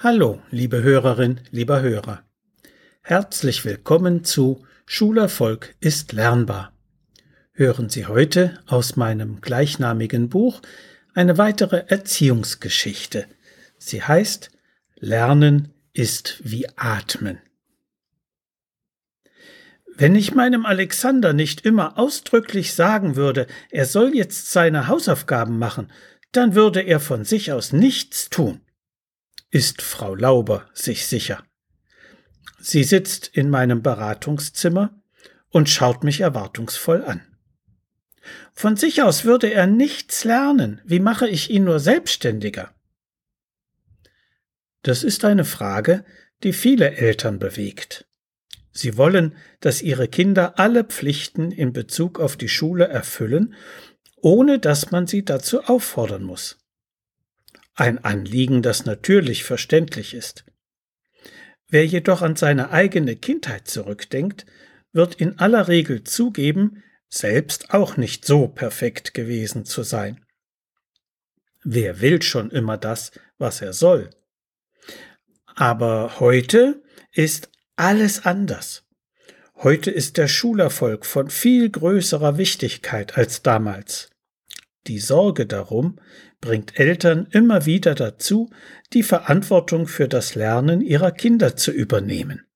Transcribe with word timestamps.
Hallo, 0.00 0.40
liebe 0.52 0.80
Hörerin, 0.80 1.40
lieber 1.50 1.82
Hörer. 1.82 2.22
Herzlich 3.02 3.64
willkommen 3.64 4.22
zu 4.22 4.64
Schulerfolg 4.86 5.74
ist 5.80 6.12
lernbar. 6.12 6.72
Hören 7.50 7.88
Sie 7.88 8.06
heute 8.06 8.60
aus 8.66 8.94
meinem 8.94 9.40
gleichnamigen 9.40 10.28
Buch 10.28 10.62
eine 11.14 11.36
weitere 11.36 11.82
Erziehungsgeschichte. 11.88 13.26
Sie 13.76 14.00
heißt 14.00 14.52
Lernen 15.00 15.74
ist 15.94 16.42
wie 16.44 16.68
Atmen. 16.76 17.40
Wenn 19.96 20.14
ich 20.14 20.32
meinem 20.32 20.64
Alexander 20.64 21.32
nicht 21.32 21.62
immer 21.66 21.98
ausdrücklich 21.98 22.72
sagen 22.72 23.16
würde, 23.16 23.48
er 23.68 23.84
soll 23.84 24.14
jetzt 24.14 24.52
seine 24.52 24.86
Hausaufgaben 24.86 25.58
machen, 25.58 25.90
dann 26.30 26.54
würde 26.54 26.82
er 26.82 27.00
von 27.00 27.24
sich 27.24 27.50
aus 27.50 27.72
nichts 27.72 28.30
tun 28.30 28.60
ist 29.50 29.80
Frau 29.82 30.14
Lauber 30.14 30.68
sich 30.74 31.06
sicher. 31.06 31.42
Sie 32.60 32.84
sitzt 32.84 33.28
in 33.28 33.50
meinem 33.50 33.82
Beratungszimmer 33.82 35.02
und 35.48 35.70
schaut 35.70 36.04
mich 36.04 36.20
erwartungsvoll 36.20 37.04
an. 37.04 37.22
Von 38.52 38.76
sich 38.76 39.02
aus 39.02 39.24
würde 39.24 39.50
er 39.52 39.66
nichts 39.66 40.24
lernen. 40.24 40.82
Wie 40.84 41.00
mache 41.00 41.28
ich 41.28 41.50
ihn 41.50 41.64
nur 41.64 41.80
selbstständiger? 41.80 42.74
Das 44.82 45.02
ist 45.02 45.24
eine 45.24 45.44
Frage, 45.44 46.04
die 46.42 46.52
viele 46.52 46.96
Eltern 46.96 47.38
bewegt. 47.38 48.06
Sie 48.72 48.96
wollen, 48.96 49.34
dass 49.60 49.80
ihre 49.80 50.08
Kinder 50.08 50.58
alle 50.58 50.84
Pflichten 50.84 51.50
in 51.50 51.72
Bezug 51.72 52.20
auf 52.20 52.36
die 52.36 52.48
Schule 52.48 52.86
erfüllen, 52.86 53.54
ohne 54.16 54.58
dass 54.58 54.90
man 54.90 55.06
sie 55.06 55.24
dazu 55.24 55.64
auffordern 55.64 56.22
muss 56.22 56.58
ein 57.78 58.04
Anliegen, 58.04 58.62
das 58.62 58.84
natürlich 58.84 59.44
verständlich 59.44 60.14
ist. 60.14 60.44
Wer 61.68 61.86
jedoch 61.86 62.22
an 62.22 62.36
seine 62.36 62.70
eigene 62.70 63.16
Kindheit 63.16 63.68
zurückdenkt, 63.68 64.46
wird 64.92 65.14
in 65.16 65.38
aller 65.38 65.68
Regel 65.68 66.02
zugeben, 66.04 66.82
selbst 67.08 67.72
auch 67.72 67.96
nicht 67.96 68.24
so 68.24 68.48
perfekt 68.48 69.14
gewesen 69.14 69.64
zu 69.64 69.82
sein. 69.82 70.24
Wer 71.62 72.00
will 72.00 72.22
schon 72.22 72.50
immer 72.50 72.78
das, 72.78 73.12
was 73.38 73.60
er 73.60 73.72
soll? 73.72 74.10
Aber 75.54 76.20
heute 76.20 76.82
ist 77.12 77.50
alles 77.76 78.24
anders. 78.24 78.84
Heute 79.56 79.90
ist 79.90 80.16
der 80.16 80.28
Schulerfolg 80.28 81.04
von 81.04 81.30
viel 81.30 81.68
größerer 81.68 82.38
Wichtigkeit 82.38 83.16
als 83.16 83.42
damals. 83.42 84.08
Die 84.86 85.00
Sorge 85.00 85.46
darum 85.46 85.98
bringt 86.40 86.78
Eltern 86.78 87.26
immer 87.30 87.66
wieder 87.66 87.94
dazu, 87.94 88.50
die 88.92 89.02
Verantwortung 89.02 89.86
für 89.86 90.08
das 90.08 90.34
Lernen 90.34 90.80
ihrer 90.80 91.10
Kinder 91.10 91.56
zu 91.56 91.72
übernehmen. 91.72 92.46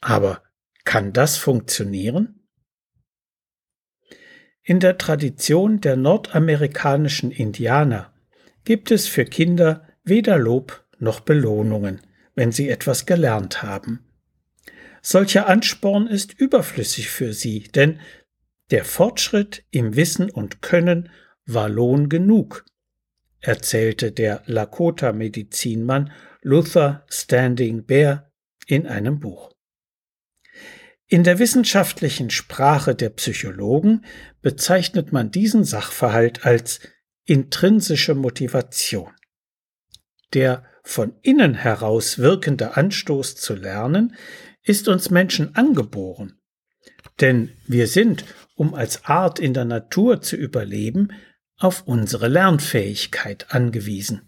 Aber 0.00 0.42
kann 0.84 1.12
das 1.12 1.36
funktionieren? 1.36 2.40
In 4.62 4.80
der 4.80 4.98
Tradition 4.98 5.80
der 5.80 5.96
nordamerikanischen 5.96 7.30
Indianer 7.30 8.14
gibt 8.64 8.90
es 8.90 9.08
für 9.08 9.24
Kinder 9.24 9.86
weder 10.04 10.38
Lob 10.38 10.84
noch 10.98 11.20
Belohnungen, 11.20 12.00
wenn 12.34 12.52
sie 12.52 12.68
etwas 12.68 13.06
gelernt 13.06 13.62
haben. 13.62 14.06
Solcher 15.02 15.48
Ansporn 15.48 16.06
ist 16.06 16.38
überflüssig 16.38 17.08
für 17.08 17.32
sie, 17.32 17.64
denn 17.74 18.00
der 18.70 18.84
Fortschritt 18.84 19.64
im 19.70 19.96
Wissen 19.96 20.30
und 20.30 20.62
Können 20.62 21.10
war 21.46 21.68
Lohn 21.68 22.08
genug, 22.08 22.64
erzählte 23.40 24.12
der 24.12 24.42
Lakota-Medizinmann 24.46 26.12
Luther 26.42 27.04
Standing 27.08 27.84
Bear 27.84 28.30
in 28.66 28.86
einem 28.86 29.20
Buch. 29.20 29.52
In 31.06 31.24
der 31.24 31.38
wissenschaftlichen 31.38 32.30
Sprache 32.30 32.94
der 32.94 33.10
Psychologen 33.10 34.04
bezeichnet 34.42 35.12
man 35.12 35.30
diesen 35.30 35.64
Sachverhalt 35.64 36.46
als 36.46 36.80
intrinsische 37.24 38.14
Motivation. 38.14 39.10
Der 40.32 40.64
von 40.84 41.14
innen 41.22 41.54
heraus 41.54 42.18
wirkende 42.18 42.76
Anstoß 42.76 43.36
zu 43.36 43.54
lernen 43.54 44.14
ist 44.62 44.88
uns 44.88 45.10
Menschen 45.10 45.56
angeboren. 45.56 46.38
Denn 47.20 47.50
wir 47.66 47.86
sind, 47.86 48.24
um 48.54 48.74
als 48.74 49.04
Art 49.04 49.38
in 49.38 49.52
der 49.52 49.64
Natur 49.64 50.22
zu 50.22 50.36
überleben, 50.36 51.12
auf 51.60 51.86
unsere 51.86 52.26
Lernfähigkeit 52.26 53.52
angewiesen. 53.54 54.22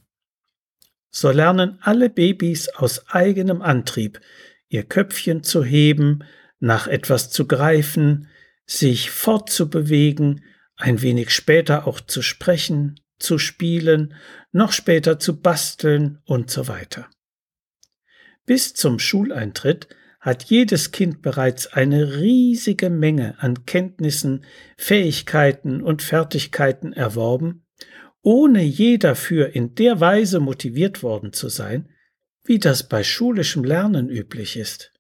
So 1.11 1.31
lernen 1.31 1.79
alle 1.81 2.09
Babys 2.09 2.69
aus 2.69 3.09
eigenem 3.09 3.61
Antrieb, 3.63 4.21
ihr 4.69 4.85
Köpfchen 4.85 5.43
zu 5.43 5.65
heben, 5.65 6.25
nach 6.61 6.87
etwas 6.87 7.31
zu 7.31 7.49
greifen, 7.49 8.29
sich 8.67 9.11
fortzubewegen, 9.11 10.45
ein 10.77 11.03
wenig 11.03 11.31
später 11.31 11.87
auch 11.87 12.01
zu 12.01 12.23
sprechen, 12.23 13.01
zu 13.19 13.39
spielen, 13.39 14.15
noch 14.53 14.73
später 14.73 15.19
zu 15.19 15.41
basteln 15.41 16.19
und 16.25 16.51
so 16.51 16.69
weiter. 16.69 17.09
Bis 18.47 18.75
zum 18.75 18.99
Schuleintritt 18.99 19.89
hat 20.23 20.45
jedes 20.45 20.93
Kind 20.93 21.21
bereits 21.21 21.67
eine 21.67 22.15
riesige 22.15 22.91
Menge 22.91 23.35
an 23.41 23.67
Kenntnissen, 23.67 24.45
Fähigkeiten 24.77 25.83
und 25.83 26.01
Fertigkeiten 26.01 26.93
erworben, 26.93 27.67
ohne 28.23 28.63
je 28.63 28.99
dafür 28.99 29.57
in 29.57 29.75
der 29.75 29.99
Weise 29.99 30.39
motiviert 30.39 31.03
worden 31.03 31.33
zu 31.33 31.49
sein, 31.49 31.89
wie 32.45 32.61
das 32.61 32.89
bei 32.89 33.03
schulischem 33.03 33.65
Lernen 33.65 34.09
üblich 34.09 34.57
ist. 34.57 34.93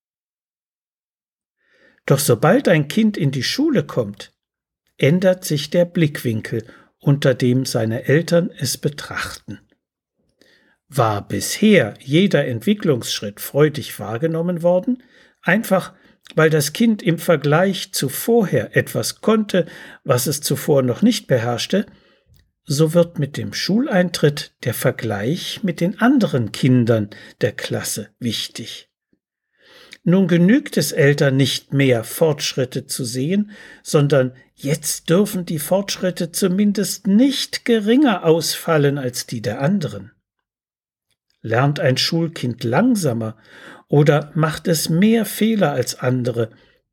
Doch 2.05 2.19
sobald 2.19 2.67
ein 2.67 2.89
Kind 2.89 3.17
in 3.17 3.31
die 3.31 3.45
Schule 3.45 3.87
kommt, 3.87 4.33
ändert 4.97 5.45
sich 5.45 5.71
der 5.71 5.85
Blickwinkel, 5.85 6.65
unter 6.99 7.35
dem 7.35 7.65
seine 7.65 8.07
Eltern 8.07 8.51
es 8.51 8.77
betrachten. 8.77 9.61
War 10.89 11.27
bisher 11.27 11.95
jeder 12.01 12.45
Entwicklungsschritt 12.45 13.41
freudig 13.41 14.01
wahrgenommen 14.01 14.63
worden, 14.63 15.03
einfach 15.43 15.93
weil 16.35 16.51
das 16.51 16.73
Kind 16.73 17.03
im 17.03 17.19
Vergleich 17.19 17.93
zu 17.93 18.09
vorher 18.09 18.77
etwas 18.77 19.21
konnte, 19.21 19.67
was 20.05 20.27
es 20.27 20.41
zuvor 20.41 20.83
noch 20.83 21.03
nicht 21.03 21.27
beherrschte, 21.27 21.87
so 22.65 22.95
wird 22.95 23.19
mit 23.19 23.37
dem 23.37 23.53
Schuleintritt 23.53 24.55
der 24.65 24.75
Vergleich 24.75 25.61
mit 25.63 25.81
den 25.81 26.01
anderen 26.01 26.53
Kindern 26.53 27.11
der 27.41 27.53
Klasse 27.53 28.11
wichtig. 28.19 28.89
Nun 30.05 30.27
genügt 30.27 30.77
es 30.77 30.91
Eltern 30.91 31.37
nicht 31.37 31.73
mehr, 31.73 32.03
Fortschritte 32.03 32.87
zu 32.87 33.05
sehen, 33.05 33.53
sondern 33.83 34.33
jetzt 34.55 35.11
dürfen 35.11 35.47
die 35.47 35.61
Fortschritte 35.61 36.33
zumindest 36.33 37.07
nicht 37.07 37.65
geringer 37.65 38.25
ausfallen 38.25 38.99
als 38.99 39.27
die 39.27 39.43
der 39.43 39.61
anderen. 39.61 40.13
Lernt 41.41 41.79
ein 41.81 41.97
Schulkind 41.97 42.63
langsamer 42.65 43.37
oder 43.93 44.33
macht 44.35 44.69
es 44.69 44.89
mehr 44.89 45.27
Fehler 45.27 45.73
als 45.73 46.01
andere, 46.01 46.51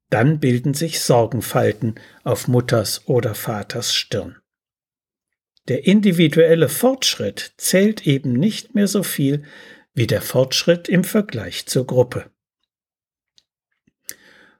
dann 0.09 0.41
bilden 0.41 0.73
sich 0.73 0.99
Sorgenfalten 0.99 1.95
auf 2.25 2.49
Mutters 2.49 3.07
oder 3.07 3.35
Vaters 3.35 3.95
Stirn. 3.95 4.37
Der 5.69 5.87
individuelle 5.87 6.67
Fortschritt 6.67 7.53
zählt 7.55 8.05
eben 8.05 8.33
nicht 8.33 8.75
mehr 8.75 8.87
so 8.89 9.01
viel 9.03 9.43
wie 9.93 10.07
der 10.07 10.21
Fortschritt 10.21 10.89
im 10.89 11.05
Vergleich 11.05 11.67
zur 11.67 11.87
Gruppe. 11.87 12.31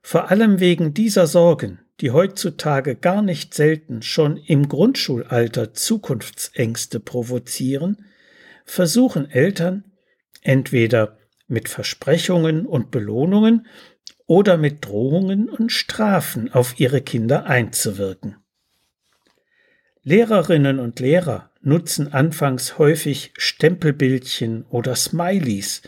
Vor 0.01 0.31
allem 0.31 0.61
wegen 0.61 0.93
dieser 0.93 1.27
Sorgen, 1.27 1.79
die 1.99 2.11
heutzutage 2.11 2.95
gar 2.95 3.21
nicht 3.21 3.53
selten 3.53 4.01
schon 4.01 4.37
im 4.37 4.69
Grundschulalter 4.69 5.73
Zukunftsängste 5.73 7.01
provozieren, 7.01 8.05
versuchen 8.63 9.29
Eltern, 9.29 9.83
entweder 10.41 11.18
mit 11.49 11.67
Versprechungen 11.67 12.65
und 12.65 12.91
Belohnungen 12.91 13.67
oder 14.25 14.57
mit 14.57 14.85
Drohungen 14.85 15.49
und 15.49 15.71
Strafen 15.71 16.53
auf 16.53 16.79
ihre 16.79 17.01
Kinder 17.01 17.45
einzuwirken. 17.47 18.37
Lehrerinnen 20.03 20.79
und 20.79 20.99
Lehrer 20.99 21.51
nutzen 21.61 22.13
anfangs 22.13 22.77
häufig 22.77 23.33
Stempelbildchen 23.37 24.63
oder 24.69 24.95
Smileys, 24.95 25.81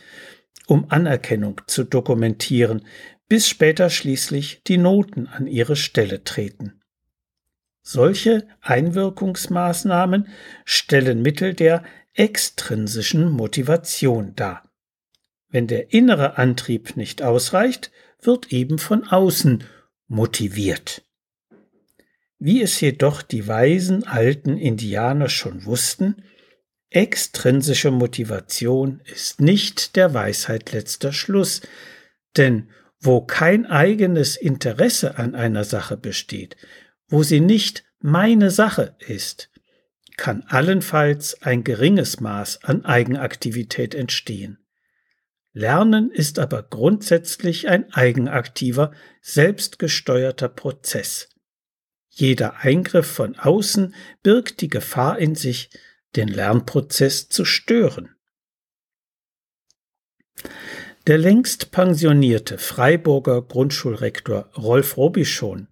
um 0.68 0.90
Anerkennung 0.90 1.62
zu 1.68 1.84
dokumentieren, 1.84 2.86
bis 3.30 3.48
später 3.48 3.90
schließlich 3.90 4.64
die 4.68 4.78
Noten 4.78 5.28
an 5.28 5.48
ihre 5.48 5.76
Stelle 5.76 6.24
treten. 6.24 6.82
Solche 7.82 8.48
Einwirkungsmaßnahmen 8.62 10.28
stellen 10.66 11.22
Mittel 11.22 11.54
der 11.54 11.84
extrinsischen 12.14 13.32
Motivation 13.32 14.36
dar. 14.36 14.71
Wenn 15.52 15.68
der 15.68 15.94
innere 15.94 16.38
Antrieb 16.38 16.98
nicht 16.98 17.22
ausreicht, 17.22 17.92
wird 18.22 18.52
eben 18.52 18.80
von 18.80 19.08
außen 19.08 19.64
motiviert. 20.08 21.04
Wie 22.40 22.62
es 22.62 22.80
jedoch 22.82 23.22
die 23.22 23.48
weisen 23.48 24.08
alten 24.08 24.58
Indianer 24.58 25.30
schon 25.30 25.66
wussten, 25.66 26.24
Extrinsische 26.94 27.90
Motivation 27.90 29.00
ist 29.06 29.40
nicht 29.40 29.96
der 29.96 30.14
Weisheit 30.14 30.74
letzter 30.74 31.14
Schluss, 31.14 31.62
denn 32.36 32.70
wo 33.00 33.22
kein 33.22 33.66
eigenes 33.66 34.36
Interesse 34.36 35.18
an 35.18 35.34
einer 35.34 35.64
Sache 35.64 35.96
besteht, 35.96 36.58
wo 37.08 37.24
sie 37.24 37.40
nicht 37.40 37.86
meine 38.02 38.52
Sache 38.52 38.98
ist, 39.00 39.50
kann 40.18 40.44
allenfalls 40.50 41.42
ein 41.42 41.64
geringes 41.64 42.20
Maß 42.20 42.66
an 42.66 42.84
Eigenaktivität 42.84 43.96
entstehen. 43.96 44.58
Lernen 45.54 46.12
ist 46.12 46.40
aber 46.40 46.64
grundsätzlich 46.64 47.68
ein 47.68 47.92
eigenaktiver, 47.94 48.92
selbstgesteuerter 49.22 50.48
Prozess. 50.48 51.30
Jeder 52.10 52.58
Eingriff 52.58 53.08
von 53.08 53.38
außen 53.38 53.94
birgt 54.24 54.62
die 54.62 54.70
Gefahr 54.70 55.20
in 55.20 55.36
sich, 55.36 55.70
den 56.16 56.28
Lernprozess 56.28 57.30
zu 57.30 57.46
stören. 57.46 58.16
Der 61.08 61.18
längst 61.18 61.72
pensionierte 61.72 62.58
Freiburger 62.58 63.42
Grundschulrektor 63.42 64.52
Rolf 64.58 64.98
Robischon 64.98 65.68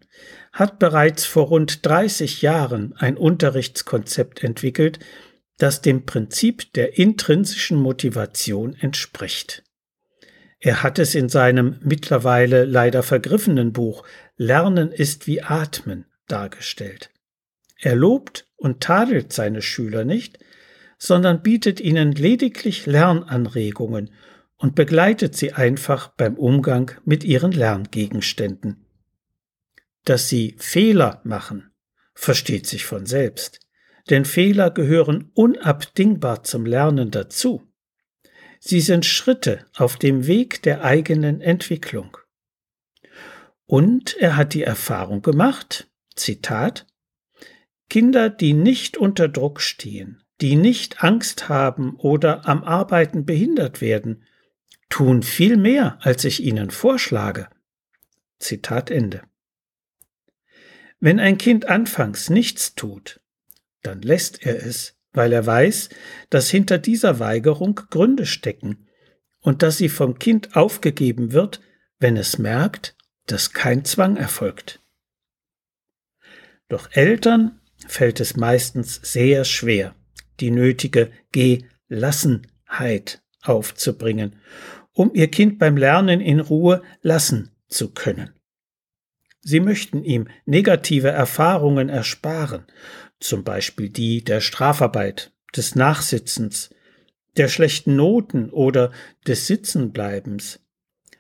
hat 0.52 0.80
bereits 0.80 1.26
vor 1.26 1.48
rund 1.48 1.86
30 1.86 2.42
Jahren 2.42 2.94
ein 2.98 3.16
Unterrichtskonzept 3.16 4.44
entwickelt, 4.44 5.00
das 5.58 5.82
dem 5.82 6.06
Prinzip 6.06 6.74
der 6.74 6.98
intrinsischen 6.98 7.78
Motivation 7.78 8.74
entspricht. 8.76 9.64
Er 10.60 10.84
hat 10.84 11.00
es 11.00 11.16
in 11.16 11.30
seinem 11.30 11.80
mittlerweile 11.82 12.66
leider 12.66 13.02
vergriffenen 13.02 13.72
Buch 13.72 14.04
Lernen 14.36 14.92
ist 14.92 15.26
wie 15.26 15.42
Atmen 15.42 16.06
dargestellt. 16.28 17.12
Er 17.78 17.96
lobt 17.96 18.46
und 18.58 18.82
tadelt 18.82 19.32
seine 19.32 19.62
Schüler 19.62 20.04
nicht, 20.04 20.38
sondern 20.98 21.42
bietet 21.42 21.80
ihnen 21.80 22.12
lediglich 22.12 22.86
Lernanregungen 22.86 24.12
und 24.58 24.76
begleitet 24.76 25.36
sie 25.36 25.54
einfach 25.54 26.10
beim 26.10 26.36
Umgang 26.36 26.92
mit 27.06 27.24
ihren 27.24 27.54
Lerngegenständen. 27.54 28.86
Dass 30.04 30.28
sie 30.28 30.56
Fehler 30.60 31.22
machen, 31.24 31.72
versteht 32.14 32.68
sich 32.68 32.86
von 32.86 33.06
selbst, 33.06 33.62
denn 34.10 34.26
Fehler 34.26 34.72
gehören 34.72 35.32
unabdingbar 35.34 36.44
zum 36.44 36.66
Lernen 36.66 37.12
dazu. 37.12 37.69
Sie 38.60 38.82
sind 38.82 39.06
Schritte 39.06 39.66
auf 39.76 39.98
dem 39.98 40.28
Weg 40.28 40.62
der 40.64 40.84
eigenen 40.84 41.42
Entwicklung. 41.42 42.18
Und 43.66 44.18
er 44.18 44.36
hat 44.36 44.54
die 44.54 44.64
Erfahrung 44.64 45.22
gemacht, 45.22 45.90
Zitat, 46.16 46.86
Kinder, 47.90 48.30
die 48.30 48.54
nicht 48.54 48.98
unter 48.98 49.28
Druck 49.28 49.62
stehen, 49.62 50.22
die 50.42 50.56
nicht 50.56 51.04
Angst 51.04 51.50
haben 51.50 51.96
oder 51.96 52.48
am 52.48 52.64
Arbeiten 52.64 53.26
behindert 53.26 53.82
werden, 53.82 54.24
tun 54.90 55.24
viel 55.24 55.58
mehr, 55.58 55.98
als 56.02 56.26
ich 56.26 56.44
ihnen 56.44 56.72
vorschlage. 56.72 57.50
Zitat 58.40 58.92
Ende. 58.92 59.24
Wenn 61.00 61.20
ein 61.20 61.38
Kind 61.38 61.66
anfangs 61.66 62.30
nichts 62.30 62.76
tut, 62.76 63.22
dann 63.82 64.02
lässt 64.02 64.46
er 64.46 64.66
es, 64.66 64.99
weil 65.14 65.34
er 65.34 65.46
weiß, 65.46 65.90
dass 66.30 66.50
hinter 66.50 66.78
dieser 66.78 67.20
Weigerung 67.20 67.76
Gründe 67.90 68.26
stecken 68.26 68.88
und 69.42 69.64
dass 69.64 69.78
sie 69.78 69.90
vom 69.90 70.20
Kind 70.20 70.56
aufgegeben 70.56 71.32
wird, 71.32 71.62
wenn 72.00 72.18
es 72.18 72.38
merkt, 72.38 72.96
dass 73.26 73.54
kein 73.54 73.86
Zwang 73.86 74.18
erfolgt. 74.18 74.82
Doch 76.68 76.90
Eltern 76.92 77.60
fällt 77.88 78.20
es 78.20 78.36
meistens 78.36 79.00
sehr 79.04 79.46
schwer, 79.46 79.96
die 80.40 80.52
nötige 80.52 81.12
Gelassenheit 81.32 83.22
aufzubringen, 83.42 84.36
um 84.94 85.12
ihr 85.14 85.30
Kind 85.30 85.60
beim 85.60 85.78
Lernen 85.78 86.22
in 86.22 86.40
Ruhe 86.40 86.84
lassen 87.02 87.52
zu 87.68 87.92
können. 87.94 88.32
Sie 89.42 89.62
möchten 89.62 90.04
ihm 90.04 90.28
negative 90.46 91.08
Erfahrungen 91.10 91.90
ersparen, 91.90 92.66
zum 93.20 93.44
Beispiel 93.44 93.90
die 93.90 94.24
der 94.24 94.42
Strafarbeit, 94.42 95.32
des 95.56 95.76
Nachsitzens, 95.76 96.70
der 97.38 97.48
schlechten 97.48 97.96
Noten 97.96 98.50
oder 98.50 98.92
des 99.28 99.48
Sitzenbleibens, 99.48 100.60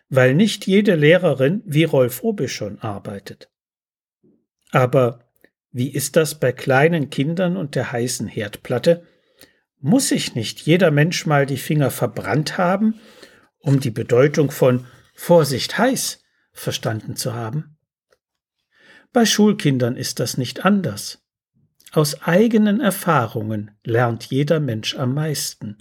weil 0.09 0.33
nicht 0.33 0.67
jede 0.67 0.95
Lehrerin 0.95 1.61
wie 1.65 1.83
Rolf 1.83 2.23
Rubischon 2.23 2.79
arbeitet. 2.79 3.49
Aber 4.71 5.25
wie 5.71 5.89
ist 5.89 6.15
das 6.15 6.39
bei 6.39 6.51
kleinen 6.51 7.09
Kindern 7.09 7.57
und 7.57 7.75
der 7.75 7.91
heißen 7.91 8.27
Herdplatte? 8.27 9.05
Muss 9.79 10.09
sich 10.09 10.35
nicht 10.35 10.61
jeder 10.61 10.91
Mensch 10.91 11.25
mal 11.25 11.45
die 11.45 11.57
Finger 11.57 11.91
verbrannt 11.91 12.57
haben, 12.57 12.99
um 13.59 13.79
die 13.79 13.91
Bedeutung 13.91 14.51
von 14.51 14.85
Vorsicht 15.13 15.77
heiß 15.77 16.23
verstanden 16.51 17.15
zu 17.15 17.33
haben? 17.33 17.77
Bei 19.13 19.25
Schulkindern 19.25 19.95
ist 19.95 20.19
das 20.19 20.37
nicht 20.37 20.65
anders. 20.65 21.23
Aus 21.91 22.21
eigenen 22.21 22.81
Erfahrungen 22.81 23.71
lernt 23.83 24.25
jeder 24.25 24.59
Mensch 24.59 24.95
am 24.95 25.15
meisten. 25.15 25.77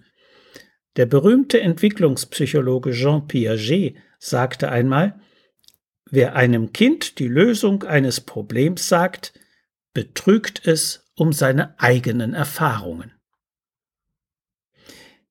Der 0.97 1.07
berühmte 1.07 1.61
Entwicklungspsychologe 1.61 2.93
Jean 2.93 3.27
Piaget 3.29 3.97
sagte 4.19 4.71
einmal, 4.71 5.21
Wer 6.11 6.35
einem 6.37 6.73
Kind 6.73 7.19
die 7.19 7.29
Lösung 7.29 7.83
eines 7.83 8.23
Problems 8.23 8.89
sagt, 8.89 9.35
betrügt 9.93 10.67
es 10.67 11.05
um 11.15 11.35
seine 11.35 11.79
eigenen 11.79 12.33
Erfahrungen. 12.33 13.13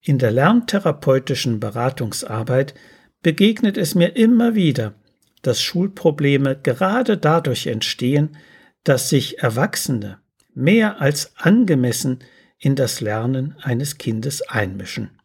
In 0.01 0.19
der 0.19 0.31
lerntherapeutischen 0.31 1.59
Beratungsarbeit 1.59 2.75
begegnet 3.23 3.77
es 3.77 3.95
mir 3.95 4.15
immer 4.15 4.53
wieder, 4.53 4.93
dass 5.41 5.61
Schulprobleme 5.61 6.59
gerade 6.61 7.17
dadurch 7.17 7.65
entstehen, 7.65 8.37
dass 8.83 9.09
sich 9.09 9.39
Erwachsene 9.39 10.19
mehr 10.57 11.01
als 11.01 11.37
angemessen 11.37 12.23
in 12.57 12.75
das 12.75 12.99
Lernen 12.99 13.55
eines 13.61 13.99
Kindes 13.99 14.41
einmischen. 14.41 15.19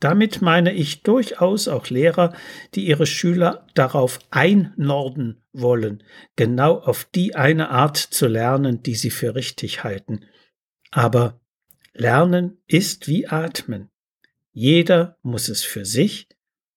Damit 0.00 0.42
meine 0.42 0.72
ich 0.72 1.02
durchaus 1.02 1.66
auch 1.66 1.88
Lehrer, 1.88 2.34
die 2.74 2.86
ihre 2.86 3.06
Schüler 3.06 3.66
darauf 3.74 4.20
einnorden 4.30 5.42
wollen, 5.52 6.04
genau 6.36 6.78
auf 6.78 7.04
die 7.06 7.34
eine 7.34 7.70
Art 7.70 7.96
zu 7.96 8.28
lernen, 8.28 8.82
die 8.82 8.94
sie 8.94 9.10
für 9.10 9.34
richtig 9.34 9.82
halten. 9.82 10.24
Aber 10.90 11.40
Lernen 11.94 12.62
ist 12.66 13.08
wie 13.08 13.26
Atmen. 13.26 13.90
Jeder 14.52 15.18
muss 15.22 15.48
es 15.48 15.64
für 15.64 15.84
sich 15.84 16.28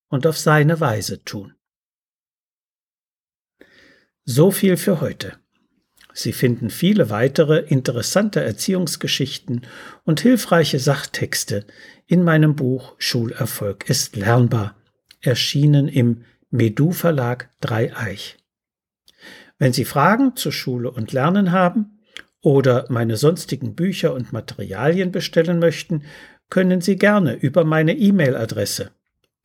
und 0.07 0.25
auf 0.25 0.37
seine 0.37 0.79
Weise 0.79 1.23
tun. 1.23 1.53
So 4.23 4.51
viel 4.51 4.77
für 4.77 5.01
heute. 5.01 5.40
Sie 6.13 6.33
finden 6.33 6.69
viele 6.69 7.09
weitere 7.09 7.59
interessante 7.59 8.41
Erziehungsgeschichten 8.41 9.61
und 10.03 10.19
hilfreiche 10.19 10.79
Sachtexte 10.79 11.65
in 12.07 12.23
meinem 12.23 12.55
Buch 12.55 12.95
Schulerfolg 12.97 13.89
ist 13.89 14.17
lernbar, 14.17 14.75
erschienen 15.21 15.87
im 15.87 16.25
Medu 16.49 16.91
Verlag 16.91 17.49
Dreieich. 17.61 18.35
Wenn 19.57 19.71
Sie 19.71 19.85
Fragen 19.85 20.35
zu 20.35 20.51
Schule 20.51 20.91
und 20.91 21.13
Lernen 21.13 21.51
haben 21.51 21.99
oder 22.41 22.85
meine 22.89 23.15
sonstigen 23.15 23.75
Bücher 23.75 24.13
und 24.13 24.33
Materialien 24.33 25.11
bestellen 25.11 25.59
möchten, 25.59 26.03
können 26.49 26.81
Sie 26.81 26.97
gerne 26.97 27.35
über 27.35 27.63
meine 27.63 27.95
E-Mail-Adresse 27.95 28.91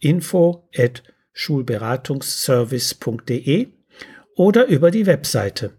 info 0.00 0.68
at 0.76 1.04
schulberatungsservice.de 1.32 3.68
oder 4.34 4.66
über 4.66 4.90
die 4.90 5.06
Webseite 5.06 5.78